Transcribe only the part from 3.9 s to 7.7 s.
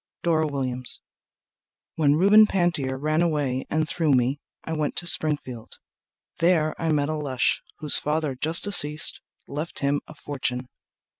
me I went to Springfield. There I met a lush,